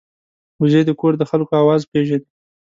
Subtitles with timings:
[0.61, 2.27] وزې د کور د خلکو آواز پېژني